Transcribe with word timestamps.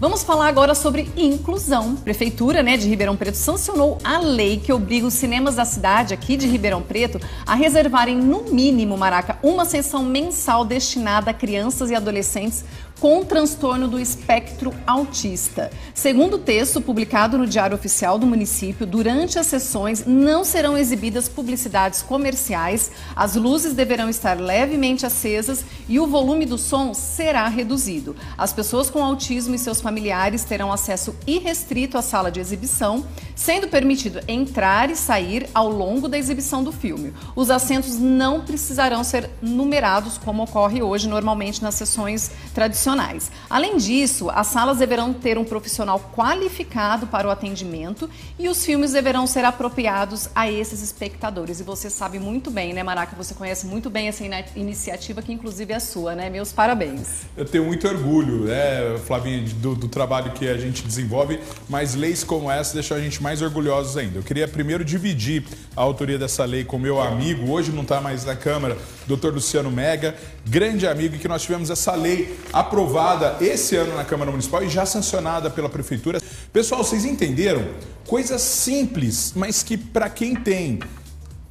Vamos 0.00 0.24
falar 0.24 0.48
agora 0.48 0.74
sobre 0.74 1.08
inclusão. 1.16 1.94
Prefeitura 1.94 2.62
né, 2.62 2.76
de 2.76 2.88
Ribeirão 2.88 3.16
Preto 3.16 3.36
sancionou 3.36 3.98
a 4.02 4.18
lei 4.18 4.58
que 4.58 4.72
obriga 4.72 5.06
os 5.06 5.14
cinemas 5.14 5.54
da 5.54 5.64
cidade 5.64 6.12
aqui 6.12 6.36
de 6.36 6.48
Ribeirão 6.48 6.82
Preto 6.82 7.20
a 7.46 7.54
reservarem, 7.54 8.16
no 8.16 8.42
mínimo, 8.42 8.98
Maraca, 8.98 9.38
uma 9.42 9.64
sessão 9.64 10.02
mensal 10.02 10.64
destinada 10.64 11.30
a 11.30 11.34
crianças 11.34 11.90
e 11.90 11.94
adolescentes 11.94 12.64
com 13.00 13.24
transtorno 13.24 13.88
do 13.88 14.00
espectro 14.00 14.72
autista. 14.86 15.70
Segundo 15.92 16.34
o 16.34 16.38
texto 16.38 16.80
publicado 16.80 17.36
no 17.36 17.46
Diário 17.46 17.76
Oficial 17.76 18.18
do 18.18 18.26
município, 18.26 18.86
durante 18.86 19.38
as 19.38 19.46
sessões 19.46 20.06
não 20.06 20.44
serão 20.44 20.78
exibidas 20.78 21.28
publicidades 21.28 22.02
comerciais, 22.02 22.90
as 23.14 23.34
luzes 23.34 23.74
deverão 23.74 24.08
estar 24.08 24.40
levemente 24.40 25.04
acesas 25.04 25.64
e 25.88 25.98
o 25.98 26.06
volume 26.06 26.46
do 26.46 26.56
som 26.56 26.94
será 26.94 27.46
reduzido. 27.48 28.16
As 28.38 28.52
pessoas 28.52 28.88
com 28.88 29.04
autismo 29.04 29.54
e 29.54 29.58
seus 29.58 29.82
familiares 29.84 30.44
terão 30.44 30.72
acesso 30.72 31.14
irrestrito 31.26 31.98
à 31.98 32.02
sala 32.02 32.32
de 32.32 32.40
exibição, 32.40 33.04
sendo 33.36 33.68
permitido 33.68 34.18
entrar 34.26 34.88
e 34.88 34.96
sair 34.96 35.46
ao 35.52 35.68
longo 35.68 36.08
da 36.08 36.16
exibição 36.16 36.64
do 36.64 36.72
filme. 36.72 37.12
Os 37.36 37.50
assentos 37.50 37.98
não 37.98 38.40
precisarão 38.40 39.04
ser 39.04 39.28
numerados 39.42 40.16
como 40.16 40.42
ocorre 40.42 40.82
hoje 40.82 41.06
normalmente 41.06 41.62
nas 41.62 41.74
sessões 41.74 42.30
tradicionais. 42.54 43.30
Além 43.50 43.76
disso, 43.76 44.30
as 44.30 44.46
salas 44.46 44.78
deverão 44.78 45.12
ter 45.12 45.36
um 45.36 45.44
profissional 45.44 46.00
qualificado 46.16 47.06
para 47.06 47.28
o 47.28 47.30
atendimento 47.30 48.08
e 48.38 48.48
os 48.48 48.64
filmes 48.64 48.92
deverão 48.92 49.26
ser 49.26 49.44
apropriados 49.44 50.30
a 50.34 50.50
esses 50.50 50.82
espectadores. 50.82 51.60
E 51.60 51.62
você 51.62 51.90
sabe 51.90 52.18
muito 52.18 52.50
bem, 52.50 52.72
né, 52.72 52.82
Maraca? 52.82 53.14
Você 53.16 53.34
conhece 53.34 53.66
muito 53.66 53.90
bem 53.90 54.08
essa 54.08 54.24
iniciativa 54.56 55.20
que 55.20 55.32
inclusive 55.32 55.74
é 55.74 55.78
sua, 55.78 56.14
né? 56.14 56.30
Meus 56.30 56.52
parabéns. 56.52 57.26
Eu 57.36 57.44
tenho 57.44 57.64
muito 57.64 57.86
orgulho, 57.86 58.44
né, 58.44 58.98
Flavinha, 59.04 59.44
do, 59.56 59.73
do 59.74 59.88
trabalho 59.88 60.32
que 60.32 60.48
a 60.48 60.56
gente 60.56 60.82
desenvolve, 60.82 61.40
mas 61.68 61.94
leis 61.94 62.24
como 62.24 62.50
essa 62.50 62.74
deixam 62.74 62.96
a 62.96 63.00
gente 63.00 63.22
mais 63.22 63.42
orgulhosos 63.42 63.96
ainda. 63.96 64.18
Eu 64.18 64.22
queria 64.22 64.46
primeiro 64.46 64.84
dividir 64.84 65.44
a 65.76 65.82
autoria 65.82 66.18
dessa 66.18 66.44
lei 66.44 66.64
com 66.64 66.78
meu 66.78 67.00
amigo, 67.00 67.50
hoje 67.50 67.72
não 67.72 67.82
está 67.82 68.00
mais 68.00 68.24
na 68.24 68.36
Câmara, 68.36 68.76
Dr. 69.06 69.28
Luciano 69.28 69.70
Mega, 69.70 70.14
grande 70.46 70.86
amigo, 70.86 71.18
que 71.18 71.28
nós 71.28 71.42
tivemos 71.42 71.70
essa 71.70 71.94
lei 71.94 72.38
aprovada 72.52 73.36
esse 73.40 73.76
ano 73.76 73.94
na 73.94 74.04
Câmara 74.04 74.30
Municipal 74.30 74.62
e 74.62 74.68
já 74.68 74.86
sancionada 74.86 75.50
pela 75.50 75.68
Prefeitura. 75.68 76.20
Pessoal, 76.52 76.82
vocês 76.84 77.04
entenderam? 77.04 77.64
Coisas 78.06 78.40
simples, 78.40 79.32
mas 79.34 79.62
que 79.62 79.76
para 79.76 80.08
quem 80.08 80.34
tem 80.34 80.80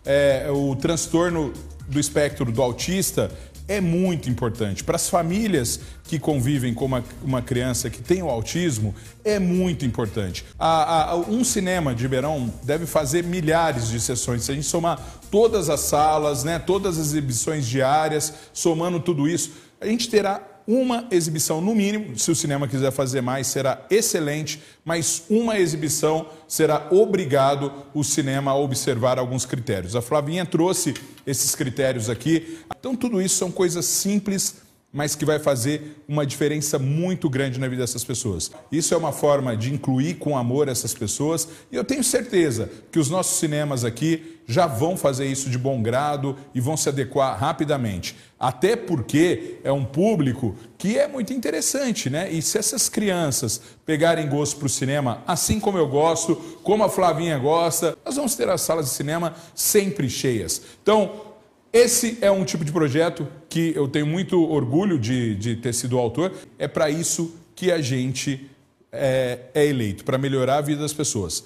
é, 0.05 0.47
o 0.52 0.75
transtorno 0.75 1.53
do 1.87 1.99
espectro 1.99 2.52
do 2.52 2.61
autista, 2.61 3.31
é 3.67 3.80
muito 3.80 4.30
importante. 4.30 4.83
Para 4.83 4.95
as 4.95 5.09
famílias 5.09 5.80
que 6.03 6.19
convivem 6.19 6.73
com 6.73 6.86
uma, 6.86 7.03
uma 7.23 7.42
criança 7.42 7.89
que 7.89 8.02
tem 8.02 8.22
o 8.22 8.30
autismo, 8.30 8.94
é 9.23 9.39
muito 9.39 9.86
importante. 9.86 10.45
A, 10.59 11.11
a, 11.11 11.16
um 11.16 11.44
cinema 11.44 11.95
de 11.95 12.03
Ribeirão 12.03 12.53
deve 12.64 12.86
fazer 12.86 13.23
milhares 13.23 13.88
de 13.88 14.00
sessões. 14.00 14.44
Se 14.44 14.52
a 14.52 14.55
gente 14.55 14.67
somar 14.67 15.00
todas 15.31 15.70
as 15.70 15.80
salas, 15.81 16.44
né, 16.44 16.59
todas 16.59 16.97
as 16.97 17.08
exibições 17.08 17.66
diárias, 17.66 18.33
somando 18.53 19.00
tudo 19.00 19.28
isso, 19.28 19.52
a 19.80 19.86
gente 19.86 20.09
terá 20.09 20.42
uma 20.67 21.08
exibição 21.11 21.61
no 21.61 21.75
mínimo. 21.75 22.17
Se 22.17 22.31
o 22.31 22.36
cinema 22.36 22.67
quiser 22.67 22.92
fazer 22.92 23.22
mais, 23.22 23.47
será 23.47 23.86
excelente, 23.89 24.61
mas 24.83 25.23
uma 25.30 25.59
exibição 25.59 26.28
será 26.47 26.88
obrigado 26.92 27.72
o 27.94 28.03
cinema 28.03 28.52
a 28.52 28.55
observar 28.55 29.20
alguns 29.20 29.45
critérios. 29.45 29.95
A 29.95 30.02
Flavinha 30.02 30.45
trouxe 30.45 30.94
esses 31.25 31.55
critérios 31.55 32.09
aqui. 32.09 32.59
Então, 32.78 32.95
tudo 32.95 33.22
isso 33.22 33.36
são 33.36 33.52
coisas 33.52 33.86
simples 33.86 34.55
mas 34.94 35.16
que 35.16 35.25
vai 35.25 35.39
fazer 35.39 36.03
uma 36.08 36.23
diferença 36.23 36.77
muito 36.77 37.27
grande 37.27 37.59
na 37.59 37.67
vida 37.67 37.81
dessas 37.81 38.03
pessoas. 38.03 38.52
Isso 38.72 38.94
é 38.94 38.97
uma 38.97 39.11
forma 39.11 39.58
de 39.58 39.73
incluir 39.73 40.16
com 40.16 40.38
amor 40.38 40.69
essas 40.69 40.93
pessoas 40.93 41.48
e 41.71 41.76
eu 41.76 41.83
tenho 41.83 42.04
certeza 42.04 42.70
que 42.92 42.99
os 42.99 43.09
nossos 43.09 43.39
cinemas 43.39 43.83
aqui 43.83 44.39
já 44.45 44.67
vão 44.67 44.95
fazer 44.95 45.26
isso 45.26 45.49
de 45.49 45.58
bom 45.58 45.81
grado 45.81 46.37
e 46.54 46.59
vão 46.59 46.77
se 46.77 46.89
adequar 46.89 47.39
rapidamente. 47.39 48.15
Até 48.39 48.76
porque 48.76 49.59
é 49.64 49.71
um 49.71 49.86
público 49.86 50.55
que 50.77 50.98
é 50.98 51.08
muito 51.08 51.33
interessante, 51.33 52.10
né? 52.10 52.30
E 52.30 52.42
se 52.42 52.58
essas 52.58 52.89
crianças 52.89 53.61
pegarem 53.86 54.27
gosto 54.27 54.58
para 54.58 54.65
o 54.65 54.70
cinema, 54.70 55.23
assim 55.25 55.60
como 55.60 55.77
eu 55.77 55.87
gosto, 55.87 56.36
como 56.61 56.83
a 56.83 56.89
Flavinha 56.89 57.37
gosta, 57.39 57.98
nós 58.05 58.17
vamos 58.17 58.36
ter 58.36 58.49
as 58.49 58.61
salas 58.61 58.86
de 58.86 58.92
cinema 58.92 59.33
sempre 59.55 60.10
cheias. 60.10 60.61
Então, 60.81 61.33
esse 61.71 62.20
é 62.21 62.30
um 62.30 62.45
tipo 62.45 62.64
de 62.64 62.71
projeto 62.71 63.27
que 63.53 63.71
eu 63.75 63.87
tenho 63.87 64.08
muito 64.08 64.43
orgulho 64.49 64.97
de, 64.97 65.36
de 65.36 65.55
ter 65.55 65.73
sido 65.75 65.99
autor. 65.99 66.31
É 66.58 66.67
para 66.67 66.89
isso 66.89 67.36
que 67.55 67.71
a 67.71 67.80
gente 67.80 68.49
é, 68.91 69.37
é 69.53 69.67
eleito, 69.67 70.03
para 70.03 70.17
melhorar 70.17 70.58
a 70.58 70.61
vida 70.61 70.81
das 70.81 70.91
pessoas. 70.91 71.43